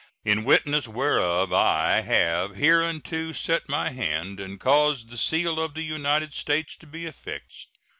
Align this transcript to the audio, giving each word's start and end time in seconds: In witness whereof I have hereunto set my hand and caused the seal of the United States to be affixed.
In 0.25 0.45
witness 0.45 0.87
whereof 0.87 1.53
I 1.53 2.01
have 2.01 2.55
hereunto 2.55 3.33
set 3.33 3.69
my 3.69 3.91
hand 3.91 4.39
and 4.39 4.59
caused 4.59 5.11
the 5.11 5.17
seal 5.19 5.59
of 5.59 5.75
the 5.75 5.83
United 5.83 6.33
States 6.33 6.75
to 6.77 6.87
be 6.87 7.05
affixed. 7.05 7.77